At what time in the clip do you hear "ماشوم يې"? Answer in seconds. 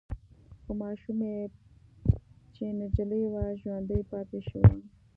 0.81-1.37